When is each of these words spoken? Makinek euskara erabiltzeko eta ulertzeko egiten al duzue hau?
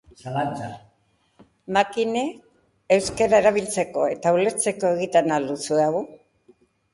Makinek 1.75 2.31
euskara 2.95 3.43
erabiltzeko 3.45 4.07
eta 4.15 4.33
ulertzeko 4.39 4.91
egiten 4.99 5.37
al 5.37 5.47
duzue 5.53 5.85
hau? 5.91 6.03